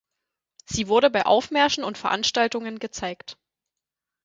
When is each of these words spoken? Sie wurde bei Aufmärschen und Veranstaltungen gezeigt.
Sie 0.65 0.87
wurde 0.87 1.11
bei 1.11 1.27
Aufmärschen 1.27 1.83
und 1.83 1.95
Veranstaltungen 1.95 2.79
gezeigt. 2.79 3.37